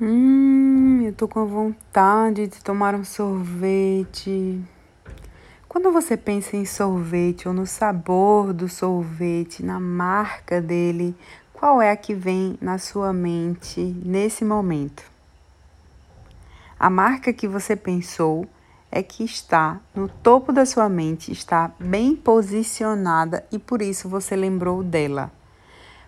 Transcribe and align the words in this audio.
Hum, 0.00 1.02
eu 1.04 1.12
tô 1.12 1.28
com 1.28 1.46
vontade 1.46 2.48
de 2.48 2.64
tomar 2.64 2.96
um 2.96 3.04
sorvete. 3.04 4.60
Quando 5.68 5.92
você 5.92 6.16
pensa 6.16 6.56
em 6.56 6.64
sorvete 6.64 7.46
ou 7.46 7.54
no 7.54 7.64
sabor 7.64 8.52
do 8.52 8.68
sorvete, 8.68 9.64
na 9.64 9.78
marca 9.78 10.60
dele, 10.60 11.14
qual 11.52 11.80
é 11.80 11.92
a 11.92 11.96
que 11.96 12.12
vem 12.12 12.58
na 12.60 12.76
sua 12.76 13.12
mente 13.12 13.80
nesse 14.04 14.44
momento? 14.44 15.04
A 16.76 16.90
marca 16.90 17.32
que 17.32 17.46
você 17.46 17.76
pensou 17.76 18.48
é 18.90 19.00
que 19.00 19.22
está 19.22 19.80
no 19.94 20.08
topo 20.08 20.52
da 20.52 20.66
sua 20.66 20.88
mente, 20.88 21.30
está 21.30 21.70
bem 21.78 22.16
posicionada 22.16 23.46
e 23.52 23.60
por 23.60 23.80
isso 23.80 24.08
você 24.08 24.34
lembrou 24.34 24.82
dela. 24.82 25.30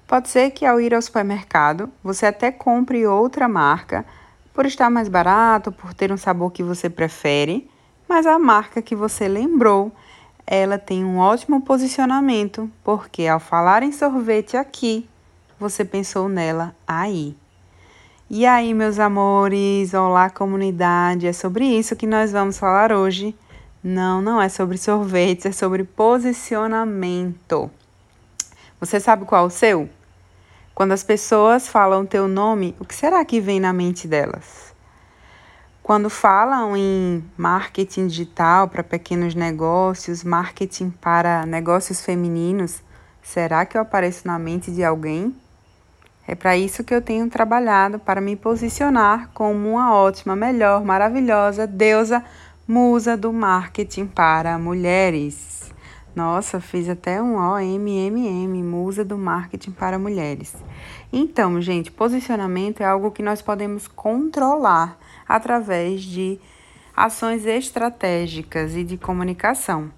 Pode 0.06 0.28
ser 0.28 0.50
que 0.52 0.64
ao 0.64 0.80
ir 0.80 0.94
ao 0.94 1.02
supermercado 1.02 1.90
você 2.02 2.26
até 2.26 2.52
compre 2.52 3.04
outra 3.06 3.48
marca 3.48 4.06
por 4.54 4.64
estar 4.64 4.88
mais 4.88 5.08
barato, 5.08 5.72
por 5.72 5.92
ter 5.92 6.12
um 6.12 6.16
sabor 6.16 6.52
que 6.52 6.62
você 6.62 6.88
prefere, 6.88 7.68
mas 8.08 8.24
a 8.24 8.38
marca 8.38 8.80
que 8.80 8.94
você 8.94 9.26
lembrou, 9.26 9.90
ela 10.46 10.78
tem 10.78 11.04
um 11.04 11.18
ótimo 11.18 11.60
posicionamento, 11.60 12.70
porque 12.84 13.26
ao 13.26 13.40
falar 13.40 13.82
em 13.82 13.90
sorvete 13.90 14.56
aqui, 14.56 15.08
você 15.58 15.84
pensou 15.84 16.28
nela 16.28 16.72
aí. 16.86 17.36
E 18.30 18.46
aí, 18.46 18.72
meus 18.74 19.00
amores, 19.00 19.92
olá 19.92 20.30
comunidade, 20.30 21.26
é 21.26 21.32
sobre 21.32 21.64
isso 21.64 21.96
que 21.96 22.06
nós 22.06 22.30
vamos 22.30 22.58
falar 22.58 22.92
hoje. 22.92 23.34
Não, 23.82 24.22
não 24.22 24.40
é 24.40 24.48
sobre 24.48 24.78
sorvetes, 24.78 25.46
é 25.46 25.52
sobre 25.52 25.82
posicionamento. 25.82 27.68
Você 28.80 29.00
sabe 29.00 29.24
qual 29.24 29.44
é 29.44 29.46
o 29.46 29.50
seu? 29.50 29.88
Quando 30.76 30.92
as 30.92 31.02
pessoas 31.02 31.66
falam 31.66 32.04
teu 32.04 32.28
nome, 32.28 32.76
o 32.78 32.84
que 32.84 32.94
será 32.94 33.24
que 33.24 33.40
vem 33.40 33.58
na 33.58 33.72
mente 33.72 34.06
delas? 34.06 34.74
Quando 35.82 36.10
falam 36.10 36.76
em 36.76 37.24
marketing 37.34 38.08
digital 38.08 38.68
para 38.68 38.84
pequenos 38.84 39.34
negócios, 39.34 40.22
marketing 40.22 40.90
para 40.90 41.46
negócios 41.46 42.02
femininos, 42.02 42.82
será 43.22 43.64
que 43.64 43.78
eu 43.78 43.80
apareço 43.80 44.26
na 44.26 44.38
mente 44.38 44.70
de 44.70 44.84
alguém? 44.84 45.34
É 46.28 46.34
para 46.34 46.58
isso 46.58 46.84
que 46.84 46.94
eu 46.94 47.00
tenho 47.00 47.30
trabalhado 47.30 47.98
para 47.98 48.20
me 48.20 48.36
posicionar 48.36 49.30
como 49.32 49.70
uma 49.70 49.94
ótima, 49.94 50.36
melhor, 50.36 50.84
maravilhosa 50.84 51.66
deusa 51.66 52.22
musa 52.68 53.16
do 53.16 53.32
marketing 53.32 54.04
para 54.08 54.58
mulheres. 54.58 55.72
Nossa, 56.16 56.62
fiz 56.62 56.88
até 56.88 57.20
um 57.20 57.36
OMMM, 57.36 58.62
Musa 58.62 59.04
do 59.04 59.18
Marketing 59.18 59.70
para 59.72 59.98
Mulheres. 59.98 60.56
Então, 61.12 61.60
gente, 61.60 61.92
posicionamento 61.92 62.80
é 62.80 62.86
algo 62.86 63.10
que 63.10 63.22
nós 63.22 63.42
podemos 63.42 63.86
controlar 63.86 64.98
através 65.28 66.02
de 66.02 66.40
ações 66.96 67.44
estratégicas 67.44 68.74
e 68.74 68.82
de 68.82 68.96
comunicação. 68.96 69.92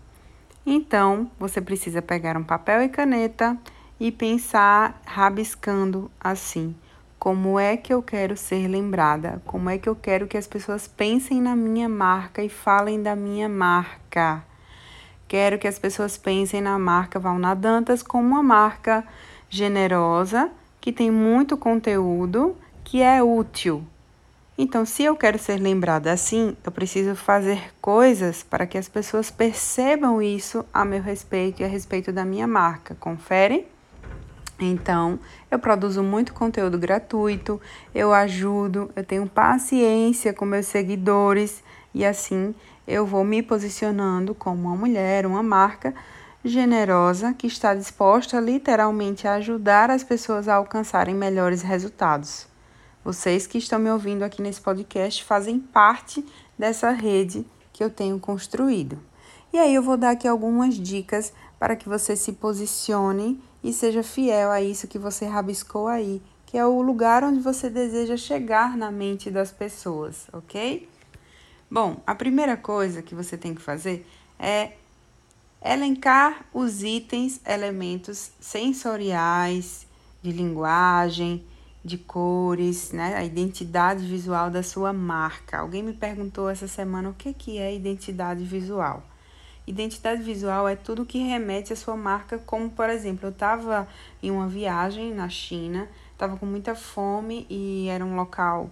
Então, 0.66 1.30
você 1.38 1.60
precisa 1.60 2.02
pegar 2.02 2.36
um 2.36 2.42
papel 2.42 2.82
e 2.82 2.88
caneta 2.88 3.56
e 4.00 4.10
pensar 4.10 5.00
rabiscando 5.06 6.10
assim: 6.18 6.74
como 7.16 7.60
é 7.60 7.76
que 7.76 7.94
eu 7.94 8.02
quero 8.02 8.36
ser 8.36 8.66
lembrada? 8.66 9.40
Como 9.46 9.70
é 9.70 9.78
que 9.78 9.88
eu 9.88 9.94
quero 9.94 10.26
que 10.26 10.36
as 10.36 10.48
pessoas 10.48 10.88
pensem 10.88 11.40
na 11.40 11.54
minha 11.54 11.88
marca 11.88 12.42
e 12.42 12.48
falem 12.48 13.00
da 13.00 13.14
minha 13.14 13.48
marca? 13.48 14.47
Quero 15.28 15.58
que 15.58 15.68
as 15.68 15.78
pessoas 15.78 16.16
pensem 16.16 16.62
na 16.62 16.78
marca 16.78 17.18
Valna 17.18 17.54
Dantas 17.54 18.02
como 18.02 18.26
uma 18.26 18.42
marca 18.42 19.04
generosa, 19.50 20.50
que 20.80 20.90
tem 20.90 21.10
muito 21.10 21.54
conteúdo, 21.54 22.56
que 22.82 23.02
é 23.02 23.22
útil. 23.22 23.84
Então, 24.56 24.86
se 24.86 25.04
eu 25.04 25.14
quero 25.14 25.38
ser 25.38 25.60
lembrada 25.60 26.10
assim, 26.10 26.56
eu 26.64 26.72
preciso 26.72 27.14
fazer 27.14 27.72
coisas 27.80 28.42
para 28.42 28.66
que 28.66 28.78
as 28.78 28.88
pessoas 28.88 29.30
percebam 29.30 30.20
isso 30.22 30.64
a 30.72 30.82
meu 30.84 31.02
respeito 31.02 31.60
e 31.60 31.64
a 31.64 31.68
respeito 31.68 32.10
da 32.10 32.24
minha 32.24 32.46
marca. 32.46 32.96
Confere? 32.98 33.68
Então, 34.58 35.20
eu 35.50 35.58
produzo 35.58 36.02
muito 36.02 36.32
conteúdo 36.32 36.78
gratuito, 36.78 37.60
eu 37.94 38.12
ajudo, 38.12 38.90
eu 38.96 39.04
tenho 39.04 39.28
paciência 39.28 40.32
com 40.32 40.44
meus 40.44 40.66
seguidores 40.66 41.62
e 41.94 42.04
assim 42.04 42.54
eu 42.88 43.04
vou 43.04 43.22
me 43.22 43.42
posicionando 43.42 44.34
como 44.34 44.66
uma 44.66 44.74
mulher, 44.74 45.26
uma 45.26 45.42
marca 45.42 45.94
generosa 46.42 47.34
que 47.34 47.46
está 47.46 47.74
disposta 47.74 48.40
literalmente 48.40 49.28
a 49.28 49.34
ajudar 49.34 49.90
as 49.90 50.02
pessoas 50.02 50.48
a 50.48 50.54
alcançarem 50.54 51.14
melhores 51.14 51.60
resultados. 51.60 52.46
Vocês 53.04 53.46
que 53.46 53.58
estão 53.58 53.78
me 53.78 53.90
ouvindo 53.90 54.22
aqui 54.22 54.40
nesse 54.40 54.62
podcast 54.62 55.22
fazem 55.22 55.60
parte 55.60 56.24
dessa 56.58 56.90
rede 56.90 57.44
que 57.74 57.84
eu 57.84 57.90
tenho 57.90 58.18
construído. 58.18 58.98
E 59.52 59.58
aí 59.58 59.74
eu 59.74 59.82
vou 59.82 59.98
dar 59.98 60.10
aqui 60.12 60.26
algumas 60.26 60.74
dicas 60.74 61.30
para 61.58 61.76
que 61.76 61.90
você 61.90 62.16
se 62.16 62.32
posicione 62.32 63.38
e 63.62 63.70
seja 63.70 64.02
fiel 64.02 64.50
a 64.50 64.62
isso 64.62 64.88
que 64.88 64.98
você 64.98 65.26
rabiscou 65.26 65.88
aí, 65.88 66.22
que 66.46 66.56
é 66.56 66.64
o 66.64 66.80
lugar 66.80 67.22
onde 67.22 67.40
você 67.40 67.68
deseja 67.68 68.16
chegar 68.16 68.78
na 68.78 68.90
mente 68.90 69.30
das 69.30 69.52
pessoas, 69.52 70.26
ok? 70.32 70.88
Bom, 71.70 72.00
a 72.06 72.14
primeira 72.14 72.56
coisa 72.56 73.02
que 73.02 73.14
você 73.14 73.36
tem 73.36 73.54
que 73.54 73.60
fazer 73.60 74.06
é 74.38 74.72
elencar 75.62 76.46
os 76.54 76.82
itens, 76.82 77.42
elementos 77.46 78.32
sensoriais, 78.40 79.86
de 80.22 80.32
linguagem, 80.32 81.44
de 81.84 81.98
cores, 81.98 82.90
né? 82.92 83.14
A 83.16 83.24
identidade 83.24 84.06
visual 84.06 84.50
da 84.50 84.62
sua 84.62 84.94
marca. 84.94 85.58
Alguém 85.58 85.82
me 85.82 85.92
perguntou 85.92 86.48
essa 86.48 86.66
semana 86.66 87.10
o 87.10 87.14
que, 87.14 87.34
que 87.34 87.58
é 87.58 87.74
identidade 87.74 88.44
visual. 88.44 89.02
Identidade 89.66 90.22
visual 90.22 90.66
é 90.66 90.74
tudo 90.74 91.04
que 91.04 91.18
remete 91.18 91.74
à 91.74 91.76
sua 91.76 91.94
marca, 91.94 92.38
como 92.38 92.70
por 92.70 92.88
exemplo, 92.88 93.26
eu 93.26 93.30
estava 93.30 93.86
em 94.22 94.30
uma 94.30 94.48
viagem 94.48 95.12
na 95.12 95.28
China, 95.28 95.86
estava 96.12 96.38
com 96.38 96.46
muita 96.46 96.74
fome 96.74 97.46
e 97.50 97.88
era 97.88 98.02
um 98.02 98.16
local 98.16 98.70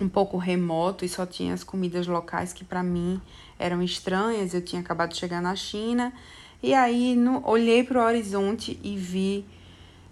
um 0.00 0.08
pouco 0.08 0.36
remoto 0.36 1.04
e 1.04 1.08
só 1.08 1.24
tinha 1.24 1.54
as 1.54 1.62
comidas 1.62 2.06
locais 2.06 2.52
que 2.52 2.64
para 2.64 2.82
mim 2.82 3.20
eram 3.58 3.82
estranhas. 3.82 4.54
Eu 4.54 4.62
tinha 4.62 4.80
acabado 4.80 5.10
de 5.10 5.16
chegar 5.16 5.40
na 5.40 5.54
China 5.54 6.12
e 6.62 6.72
aí 6.74 7.14
no, 7.14 7.46
olhei 7.46 7.84
para 7.84 8.00
o 8.00 8.04
horizonte 8.04 8.78
e 8.82 8.96
vi 8.96 9.44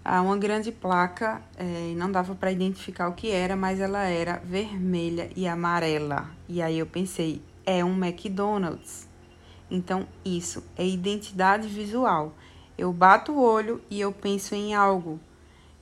ah, 0.05 0.21
uma 0.21 0.37
grande 0.37 0.71
placa 0.71 1.41
é, 1.57 1.91
e 1.91 1.95
não 1.95 2.11
dava 2.11 2.35
para 2.35 2.51
identificar 2.51 3.07
o 3.07 3.13
que 3.13 3.31
era, 3.31 3.55
mas 3.55 3.79
ela 3.79 4.03
era 4.03 4.41
vermelha 4.43 5.29
e 5.35 5.47
amarela. 5.47 6.29
E 6.47 6.61
aí 6.61 6.77
eu 6.77 6.85
pensei, 6.85 7.41
é 7.65 7.83
um 7.83 7.95
McDonald's. 7.95 9.07
Então 9.71 10.07
isso 10.23 10.63
é 10.77 10.85
identidade 10.85 11.67
visual. 11.67 12.35
Eu 12.77 12.91
bato 12.91 13.31
o 13.31 13.41
olho 13.41 13.81
e 13.89 13.99
eu 13.99 14.11
penso 14.11 14.53
em 14.53 14.73
algo 14.75 15.19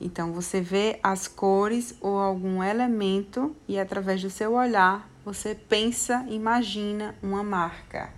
então, 0.04 0.32
você 0.32 0.60
vê 0.60 0.98
as 1.02 1.28
cores 1.28 1.94
ou 2.00 2.18
algum 2.18 2.62
elemento 2.62 3.54
e, 3.68 3.78
através 3.78 4.20
do 4.20 4.30
seu 4.30 4.54
olhar, 4.54 5.08
você 5.24 5.54
pensa, 5.54 6.26
imagina 6.28 7.14
uma 7.22 7.42
marca, 7.42 8.12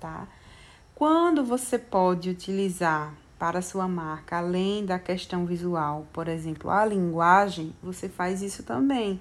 tá? 0.00 0.28
Quando 0.94 1.44
você 1.44 1.78
pode 1.78 2.30
utilizar 2.30 3.12
para 3.38 3.60
sua 3.60 3.86
marca, 3.86 4.38
além 4.38 4.86
da 4.86 4.98
questão 4.98 5.44
visual, 5.44 6.06
por 6.12 6.28
exemplo, 6.28 6.70
a 6.70 6.84
linguagem, 6.86 7.74
você 7.82 8.08
faz 8.08 8.40
isso 8.40 8.62
também. 8.62 9.20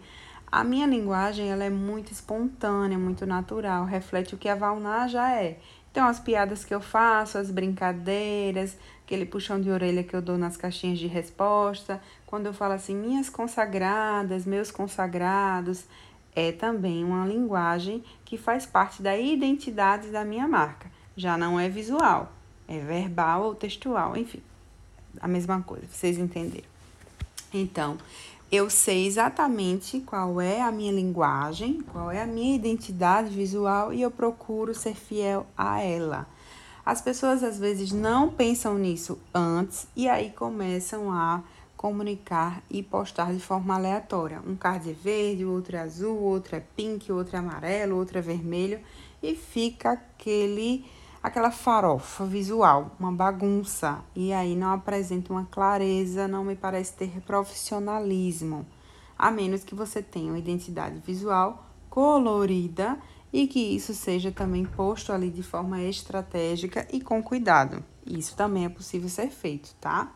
A 0.50 0.64
minha 0.64 0.88
linguagem 0.88 1.52
ela 1.52 1.64
é 1.64 1.70
muito 1.70 2.12
espontânea, 2.12 2.98
muito 2.98 3.26
natural, 3.26 3.84
reflete 3.84 4.36
o 4.36 4.38
que 4.38 4.48
a 4.48 4.56
Valnar 4.56 5.10
já 5.10 5.34
é. 5.34 5.60
Então, 5.92 6.08
as 6.08 6.20
piadas 6.20 6.64
que 6.64 6.74
eu 6.74 6.82
faço, 6.82 7.38
as 7.38 7.50
brincadeiras, 7.50 8.78
aquele 9.06 9.26
puxão 9.26 9.62
de 9.62 9.70
orelha 9.70 10.04
que 10.04 10.16
eu 10.16 10.22
dou 10.22 10.38
nas 10.38 10.58
caixinhas 10.58 10.98
de 10.98 11.06
resposta, 11.06 12.02
quando 12.26 12.48
eu 12.48 12.54
falo 12.54 12.74
assim, 12.74 12.96
minhas 12.96 13.30
consagradas, 13.30 14.46
meus 14.46 14.72
consagrados, 14.72 15.86
é 16.36 16.52
também 16.52 17.04
uma 17.04 17.26
linguagem 17.26 18.04
que 18.26 18.36
faz 18.36 18.66
parte 18.66 19.04
da 19.04 19.16
identidade 19.16 20.10
da 20.10 20.26
minha 20.26 20.48
marca. 20.48 20.90
Já 21.16 21.38
não 21.38 21.60
é 21.60 21.70
visual, 21.70 22.32
é 22.68 22.80
verbal 22.80 23.44
ou 23.44 23.56
textual, 23.56 24.18
enfim, 24.18 24.42
a 25.22 25.28
mesma 25.28 25.62
coisa, 25.62 25.86
vocês 25.90 26.18
entenderam. 26.18 26.68
Então, 27.54 27.98
eu 28.52 28.70
sei 28.70 29.06
exatamente 29.06 30.00
qual 30.00 30.42
é 30.42 30.62
a 30.62 30.72
minha 30.72 30.92
linguagem, 30.92 31.82
qual 31.92 32.12
é 32.12 32.22
a 32.22 32.28
minha 32.28 32.56
identidade 32.56 33.30
visual 33.30 33.94
e 33.94 34.02
eu 34.02 34.10
procuro 34.10 34.74
ser 34.74 34.96
fiel 34.96 35.46
a 35.56 35.80
ela. 35.80 36.28
As 36.86 37.02
pessoas 37.02 37.42
às 37.44 37.58
vezes 37.58 37.92
não 37.92 38.30
pensam 38.30 38.78
nisso 38.78 39.18
antes 39.34 39.88
e 39.96 40.08
aí 40.08 40.30
começam 40.30 41.12
a 41.12 41.42
comunicar 41.76 42.62
e 42.70 42.84
postar 42.84 43.34
de 43.34 43.40
forma 43.40 43.74
aleatória. 43.74 44.40
Um 44.46 44.56
card 44.56 44.92
é 44.92 44.94
verde, 44.94 45.44
outro 45.44 45.76
é 45.76 45.80
azul, 45.80 46.16
outro 46.20 46.56
é 46.56 46.60
pink, 46.60 47.12
outro 47.12 47.36
é 47.36 47.40
amarelo, 47.40 47.98
outro 47.98 48.20
é 48.20 48.22
vermelho 48.22 48.80
e 49.22 49.36
fica 49.36 49.94
aquele 49.94 50.86
aquela 51.24 51.50
farofa 51.50 52.24
visual, 52.24 52.92
uma 53.00 53.12
bagunça 53.12 54.04
e 54.16 54.32
aí 54.32 54.56
não 54.56 54.72
apresenta 54.72 55.34
uma 55.34 55.46
clareza, 55.46 56.28
não 56.28 56.44
me 56.44 56.56
parece 56.56 56.94
ter 56.94 57.20
profissionalismo. 57.22 58.64
a 59.18 59.32
menos 59.32 59.64
que 59.64 59.74
você 59.74 60.04
tenha 60.04 60.32
uma 60.32 60.38
identidade 60.38 61.00
visual 61.00 61.66
colorida 61.90 63.00
e 63.36 63.48
que 63.48 63.60
isso 63.60 63.94
seja 63.94 64.32
também 64.32 64.64
posto 64.64 65.12
ali 65.12 65.30
de 65.30 65.44
forma 65.44 65.82
estratégica 65.84 66.88
e 66.90 67.02
com 67.02 67.22
cuidado. 67.22 67.84
Isso 68.08 68.34
também 68.34 68.64
é 68.64 68.70
possível 68.70 69.10
ser 69.10 69.28
feito, 69.28 69.76
tá? 69.82 70.10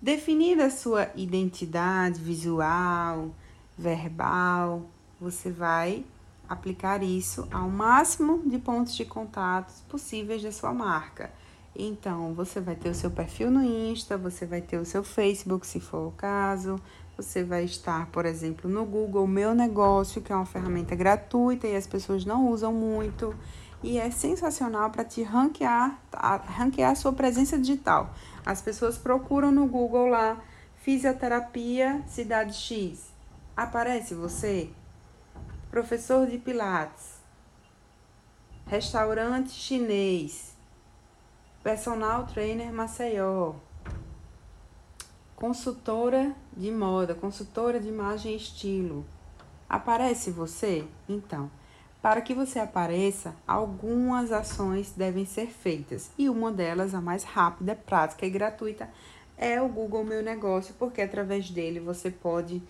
Definida 0.00 0.64
a 0.64 0.70
sua 0.70 1.10
identidade 1.14 2.18
visual, 2.18 3.34
verbal, 3.76 4.88
você 5.20 5.50
vai 5.50 6.02
aplicar 6.48 7.02
isso 7.02 7.46
ao 7.52 7.68
máximo 7.68 8.40
de 8.46 8.58
pontos 8.58 8.96
de 8.96 9.04
contatos 9.04 9.82
possíveis 9.86 10.42
da 10.42 10.50
sua 10.50 10.72
marca. 10.72 11.30
Então, 11.76 12.32
você 12.32 12.58
vai 12.58 12.74
ter 12.74 12.88
o 12.88 12.94
seu 12.94 13.10
perfil 13.10 13.50
no 13.50 13.62
Insta, 13.62 14.16
você 14.16 14.46
vai 14.46 14.62
ter 14.62 14.78
o 14.78 14.86
seu 14.86 15.04
Facebook, 15.04 15.66
se 15.66 15.78
for 15.78 16.08
o 16.08 16.12
caso, 16.12 16.80
você 17.18 17.42
vai 17.42 17.64
estar, 17.64 18.06
por 18.12 18.24
exemplo, 18.24 18.70
no 18.70 18.84
Google 18.84 19.26
Meu 19.26 19.52
Negócio, 19.52 20.22
que 20.22 20.32
é 20.32 20.36
uma 20.36 20.46
ferramenta 20.46 20.94
gratuita 20.94 21.66
e 21.66 21.74
as 21.74 21.84
pessoas 21.84 22.24
não 22.24 22.48
usam 22.48 22.72
muito. 22.72 23.34
E 23.82 23.98
é 23.98 24.08
sensacional 24.08 24.90
para 24.90 25.04
te 25.04 25.24
ranquear, 25.24 25.98
ranquear 26.46 26.92
a 26.92 26.94
sua 26.94 27.12
presença 27.12 27.58
digital. 27.58 28.14
As 28.46 28.62
pessoas 28.62 28.96
procuram 28.96 29.50
no 29.50 29.66
Google 29.66 30.06
lá, 30.06 30.40
fisioterapia, 30.76 32.04
cidade 32.06 32.54
X. 32.54 33.12
Aparece 33.56 34.14
você? 34.14 34.70
Professor 35.72 36.24
de 36.24 36.38
Pilates. 36.38 37.18
Restaurante 38.64 39.50
chinês. 39.50 40.56
Personal 41.64 42.26
trainer 42.26 42.72
Maceió 42.72 43.56
consultora 45.38 46.34
de 46.56 46.68
moda, 46.68 47.14
consultora 47.14 47.78
de 47.78 47.88
imagem 47.88 48.32
e 48.32 48.36
estilo. 48.36 49.06
Aparece 49.68 50.32
você? 50.32 50.84
Então, 51.08 51.48
para 52.02 52.20
que 52.20 52.34
você 52.34 52.58
apareça, 52.58 53.36
algumas 53.46 54.32
ações 54.32 54.92
devem 54.96 55.24
ser 55.24 55.46
feitas 55.46 56.10
e 56.18 56.28
uma 56.28 56.50
delas, 56.50 56.92
a 56.92 57.00
mais 57.00 57.22
rápida, 57.22 57.76
prática 57.76 58.26
e 58.26 58.30
gratuita, 58.30 58.90
é 59.36 59.62
o 59.62 59.68
Google 59.68 60.02
Meu 60.02 60.24
Negócio, 60.24 60.74
porque 60.76 61.00
através 61.00 61.48
dele 61.48 61.78
você 61.78 62.10
pode 62.10 62.60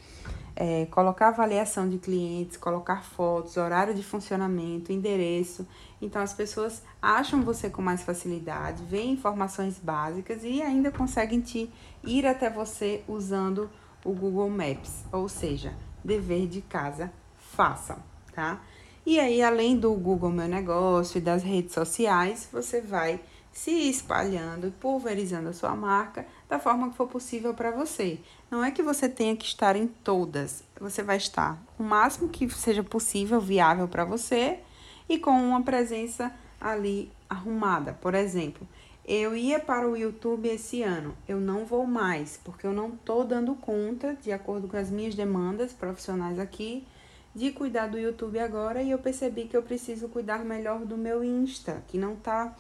é, 0.61 0.87
colocar 0.87 1.29
avaliação 1.29 1.89
de 1.89 1.99
clientes, 1.99 2.57
colocar 2.57 3.05
fotos, 3.05 3.57
horário 3.57 3.95
de 3.95 4.03
funcionamento, 4.03 4.93
endereço. 4.93 5.65
Então 6.03 6.21
as 6.21 6.33
pessoas 6.33 6.83
acham 7.01 7.43
você 7.43 7.71
com 7.71 7.81
mais 7.81 8.03
facilidade, 8.03 8.83
veem 8.83 9.13
informações 9.13 9.79
básicas 9.79 10.43
e 10.43 10.61
ainda 10.61 10.91
conseguem 10.91 11.41
te 11.41 11.73
ir 12.03 12.27
até 12.27 12.51
você 12.51 13.05
usando 13.07 13.71
o 14.05 14.13
Google 14.13 14.51
Maps, 14.51 15.05
ou 15.13 15.29
seja, 15.29 15.73
dever 16.03 16.49
de 16.49 16.61
casa, 16.61 17.13
façam, 17.37 17.99
tá? 18.35 18.61
E 19.07 19.21
aí, 19.21 19.41
além 19.41 19.79
do 19.79 19.95
Google 19.95 20.31
Meu 20.31 20.49
Negócio 20.49 21.19
e 21.19 21.21
das 21.21 21.45
redes 21.45 21.73
sociais, 21.73 22.49
você 22.53 22.81
vai 22.81 23.21
se 23.59 23.73
espalhando 23.91 24.69
e 24.69 24.71
pulverizando 24.71 25.49
a 25.49 25.53
sua 25.53 25.75
marca 25.75 26.25
da 26.49 26.61
forma 26.61 26.91
que 26.91 26.97
for 26.97 27.09
possível 27.09 27.53
para 27.53 27.73
você. 27.73 28.21
Não 28.49 28.63
é 28.63 28.71
que 28.71 28.85
você 28.85 29.09
tenha 29.09 29.37
que 29.37 29.45
estar 29.45 29.75
em 29.75 29.89
todas, 29.89 30.63
você 30.79 31.03
vai 31.03 31.17
estar 31.17 31.61
o 31.77 31.83
máximo 31.83 32.29
que 32.29 32.49
seja 32.51 32.85
possível, 32.85 33.41
viável 33.41 33.89
para 33.89 34.05
você 34.05 34.61
e 35.09 35.19
com 35.19 35.33
uma 35.33 35.61
presença 35.61 36.33
ali 36.61 37.11
arrumada. 37.29 37.95
Por 37.95 38.15
exemplo, 38.15 38.67
eu 39.05 39.35
ia 39.35 39.59
para 39.59 39.89
o 39.89 39.97
YouTube 39.97 40.49
esse 40.49 40.85
ano, 40.85 41.17
eu 41.27 41.41
não 41.41 41.65
vou 41.65 41.85
mais, 41.85 42.39
porque 42.45 42.65
eu 42.65 42.73
não 42.73 42.91
estou 42.91 43.25
dando 43.25 43.57
conta, 43.57 44.17
de 44.23 44.31
acordo 44.31 44.69
com 44.69 44.77
as 44.77 44.89
minhas 44.89 45.17
demandas 45.17 45.73
profissionais 45.73 46.39
aqui, 46.39 46.87
de 47.35 47.51
cuidar 47.53 47.89
do 47.89 47.99
YouTube 47.99 48.39
agora 48.39 48.83
e 48.83 48.91
eu 48.91 48.99
percebi 48.99 49.45
que 49.45 49.57
eu 49.57 49.63
preciso 49.63 50.09
cuidar 50.09 50.45
melhor 50.45 50.85
do 50.85 50.97
meu 50.97 51.23
Insta, 51.23 51.83
que 51.89 51.99
não 51.99 52.15
está 52.15 52.55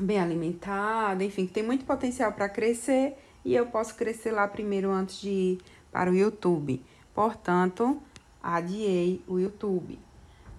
bem 0.00 0.20
alimentada, 0.20 1.24
enfim, 1.24 1.46
que 1.46 1.52
tem 1.52 1.62
muito 1.62 1.84
potencial 1.84 2.32
para 2.32 2.48
crescer 2.48 3.16
e 3.44 3.54
eu 3.54 3.66
posso 3.66 3.94
crescer 3.94 4.32
lá 4.32 4.46
primeiro 4.48 4.90
antes 4.90 5.20
de 5.20 5.28
ir 5.28 5.58
para 5.92 6.10
o 6.10 6.14
YouTube. 6.14 6.82
Portanto, 7.14 7.98
adiei 8.42 9.22
o 9.26 9.38
YouTube. 9.38 9.98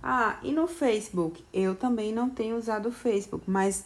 Ah, 0.01 0.37
e 0.41 0.51
no 0.51 0.67
Facebook? 0.67 1.43
Eu 1.53 1.75
também 1.75 2.13
não 2.13 2.29
tenho 2.29 2.57
usado 2.57 2.89
o 2.89 2.91
Facebook, 2.91 3.43
mas 3.49 3.85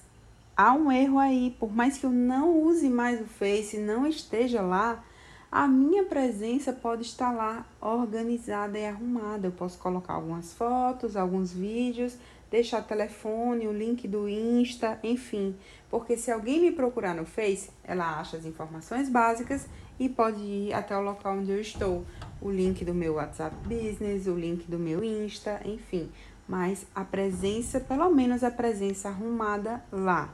há 0.56 0.74
um 0.74 0.92
erro 0.92 1.18
aí. 1.18 1.56
Por 1.60 1.74
mais 1.74 1.98
que 1.98 2.06
eu 2.06 2.12
não 2.12 2.62
use 2.62 2.90
mais 2.90 3.20
o 3.20 3.26
Face, 3.26 3.78
não 3.78 4.06
esteja 4.06 4.62
lá, 4.62 5.04
a 5.52 5.68
minha 5.68 6.04
presença 6.04 6.72
pode 6.72 7.02
estar 7.02 7.32
lá 7.32 7.66
organizada 7.82 8.78
e 8.78 8.86
arrumada. 8.86 9.48
Eu 9.48 9.52
posso 9.52 9.78
colocar 9.80 10.14
algumas 10.14 10.54
fotos, 10.54 11.18
alguns 11.18 11.52
vídeos, 11.52 12.16
deixar 12.52 12.82
o 12.82 12.84
telefone, 12.84 13.66
o 13.66 13.72
link 13.72 14.06
do 14.10 14.28
Insta, 14.28 15.00
enfim. 15.02 15.56
Porque 15.90 16.18
se 16.18 16.30
alguém 16.30 16.60
me 16.60 16.72
procurar 16.74 17.16
no 17.16 17.26
Face, 17.26 17.72
ela 17.82 18.20
acha 18.20 18.36
as 18.36 18.46
informações 18.46 19.10
básicas 19.10 19.66
e 19.98 20.10
pode 20.10 20.42
ir 20.42 20.74
até 20.74 20.96
o 20.96 21.02
local 21.02 21.38
onde 21.38 21.52
eu 21.52 21.62
estou. 21.62 22.06
O 22.42 22.52
link 22.52 22.84
do 22.84 22.94
meu 22.94 23.14
WhatsApp 23.14 23.56
Business, 23.64 24.28
o 24.28 24.36
link 24.36 24.70
do 24.70 24.78
meu 24.78 25.02
Insta, 25.02 25.62
enfim. 25.64 26.12
Mas 26.48 26.86
a 26.94 27.06
presença, 27.06 27.80
pelo 27.80 28.10
menos 28.10 28.44
a 28.44 28.52
presença 28.52 29.08
arrumada 29.08 29.82
lá. 29.90 30.34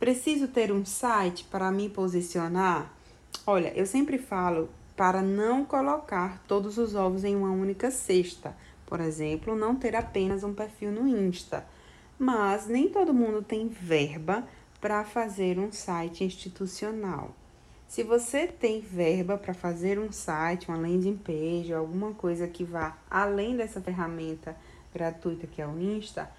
Preciso 0.00 0.48
ter 0.48 0.72
um 0.72 0.84
site 0.84 1.44
para 1.44 1.70
me 1.70 1.88
posicionar? 1.88 2.92
Olha, 3.46 3.72
eu 3.76 3.86
sempre 3.86 4.18
falo 4.18 4.68
para 4.96 5.22
não 5.22 5.64
colocar 5.64 6.42
todos 6.48 6.78
os 6.78 6.94
ovos 6.94 7.22
em 7.22 7.36
uma 7.36 7.50
única 7.50 7.90
cesta 7.90 8.56
por 8.86 9.00
exemplo, 9.00 9.56
não 9.56 9.74
ter 9.74 9.94
apenas 9.96 10.44
um 10.44 10.54
perfil 10.54 10.92
no 10.92 11.06
Insta. 11.06 11.66
Mas 12.18 12.66
nem 12.66 12.88
todo 12.88 13.12
mundo 13.12 13.42
tem 13.42 13.68
verba 13.68 14.46
para 14.80 15.04
fazer 15.04 15.58
um 15.58 15.70
site 15.72 16.24
institucional. 16.24 17.34
Se 17.88 18.02
você 18.02 18.46
tem 18.46 18.80
verba 18.80 19.36
para 19.36 19.54
fazer 19.54 19.98
um 19.98 20.10
site, 20.10 20.68
uma 20.68 20.78
landing 20.78 21.16
page, 21.16 21.72
alguma 21.72 22.12
coisa 22.14 22.48
que 22.48 22.64
vá 22.64 22.96
além 23.10 23.56
dessa 23.56 23.80
ferramenta 23.80 24.56
gratuita 24.92 25.46
que 25.46 25.60
é 25.60 25.66
o 25.66 25.78
Insta, 25.78 26.30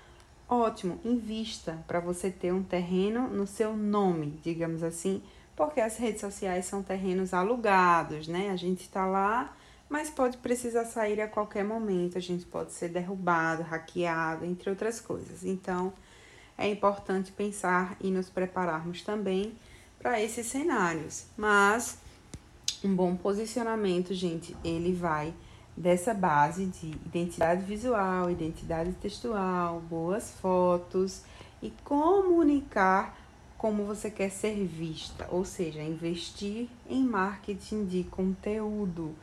ótimo, 0.49 0.99
invista 1.05 1.77
para 1.87 1.99
você 1.99 2.31
ter 2.31 2.51
um 2.51 2.63
terreno 2.63 3.27
no 3.27 3.45
seu 3.45 3.75
nome, 3.75 4.39
digamos 4.43 4.83
assim, 4.83 5.21
porque 5.55 5.79
as 5.79 5.97
redes 5.97 6.21
sociais 6.21 6.65
são 6.65 6.83
terrenos 6.83 7.33
alugados, 7.33 8.27
né? 8.27 8.49
A 8.49 8.55
gente 8.55 8.81
está 8.81 9.05
lá 9.05 9.55
mas 9.89 10.09
pode 10.09 10.37
precisar 10.37 10.85
sair 10.85 11.21
a 11.21 11.27
qualquer 11.27 11.63
momento, 11.63 12.17
a 12.17 12.21
gente 12.21 12.45
pode 12.45 12.73
ser 12.73 12.89
derrubado, 12.89 13.63
hackeado, 13.63 14.45
entre 14.45 14.69
outras 14.69 14.99
coisas. 14.99 15.43
Então, 15.43 15.93
é 16.57 16.69
importante 16.69 17.31
pensar 17.31 17.95
e 18.01 18.09
nos 18.09 18.29
prepararmos 18.29 19.01
também 19.01 19.53
para 19.99 20.21
esses 20.21 20.47
cenários. 20.47 21.25
Mas 21.37 21.97
um 22.83 22.95
bom 22.95 23.15
posicionamento, 23.15 24.13
gente, 24.13 24.55
ele 24.63 24.93
vai 24.93 25.33
dessa 25.75 26.13
base 26.13 26.65
de 26.65 26.87
identidade 27.05 27.63
visual, 27.63 28.29
identidade 28.29 28.91
textual, 28.93 29.79
boas 29.81 30.31
fotos 30.41 31.21
e 31.61 31.71
comunicar 31.83 33.15
como 33.57 33.85
você 33.85 34.11
quer 34.11 34.29
ser 34.29 34.65
vista, 34.65 35.27
ou 35.31 35.43
seja, 35.43 35.81
investir 35.81 36.67
em 36.87 37.03
marketing 37.03 37.85
de 37.85 38.03
conteúdo 38.03 39.15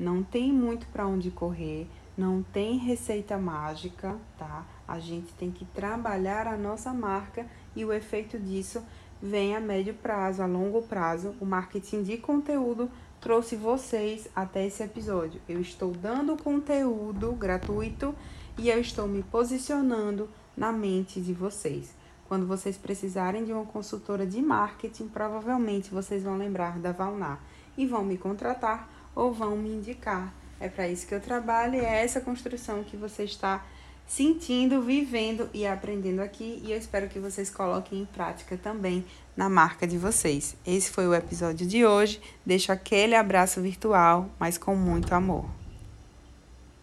não 0.00 0.22
tem 0.22 0.50
muito 0.50 0.86
para 0.86 1.06
onde 1.06 1.30
correr, 1.30 1.86
não 2.16 2.42
tem 2.42 2.78
receita 2.78 3.36
mágica, 3.36 4.16
tá? 4.38 4.66
A 4.88 4.98
gente 4.98 5.30
tem 5.34 5.50
que 5.50 5.66
trabalhar 5.66 6.46
a 6.46 6.56
nossa 6.56 6.92
marca 6.92 7.46
e 7.76 7.84
o 7.84 7.92
efeito 7.92 8.38
disso 8.38 8.82
vem 9.22 9.54
a 9.54 9.60
médio 9.60 9.92
prazo, 9.92 10.42
a 10.42 10.46
longo 10.46 10.80
prazo. 10.80 11.34
O 11.38 11.44
marketing 11.44 12.02
de 12.02 12.16
conteúdo 12.16 12.90
trouxe 13.20 13.56
vocês 13.56 14.26
até 14.34 14.66
esse 14.66 14.82
episódio. 14.82 15.38
Eu 15.46 15.60
estou 15.60 15.92
dando 15.92 16.42
conteúdo 16.42 17.32
gratuito 17.32 18.14
e 18.56 18.70
eu 18.70 18.80
estou 18.80 19.06
me 19.06 19.22
posicionando 19.22 20.30
na 20.56 20.72
mente 20.72 21.20
de 21.20 21.34
vocês. 21.34 21.94
Quando 22.26 22.46
vocês 22.46 22.78
precisarem 22.78 23.44
de 23.44 23.52
uma 23.52 23.66
consultora 23.66 24.26
de 24.26 24.40
marketing, 24.40 25.08
provavelmente 25.08 25.90
vocês 25.90 26.22
vão 26.22 26.38
lembrar 26.38 26.78
da 26.78 26.90
Valnar 26.90 27.38
e 27.76 27.86
vão 27.86 28.02
me 28.02 28.16
contratar 28.16 28.88
ou 29.14 29.32
vão 29.32 29.56
me 29.56 29.68
indicar. 29.68 30.32
É 30.60 30.68
para 30.68 30.88
isso 30.88 31.06
que 31.06 31.14
eu 31.14 31.20
trabalho 31.20 31.76
e 31.76 31.80
é 31.80 32.04
essa 32.04 32.20
construção 32.20 32.84
que 32.84 32.96
você 32.96 33.24
está 33.24 33.64
sentindo, 34.06 34.82
vivendo 34.82 35.48
e 35.54 35.66
aprendendo 35.66 36.20
aqui. 36.20 36.60
E 36.64 36.72
eu 36.72 36.78
espero 36.78 37.08
que 37.08 37.18
vocês 37.18 37.48
coloquem 37.48 38.00
em 38.00 38.04
prática 38.04 38.56
também 38.56 39.04
na 39.36 39.48
marca 39.48 39.86
de 39.86 39.96
vocês. 39.96 40.56
Esse 40.66 40.90
foi 40.90 41.06
o 41.06 41.14
episódio 41.14 41.66
de 41.66 41.86
hoje. 41.86 42.20
Deixo 42.44 42.72
aquele 42.72 43.14
abraço 43.14 43.60
virtual, 43.60 44.28
mas 44.38 44.58
com 44.58 44.74
muito 44.74 45.14
amor. 45.14 45.59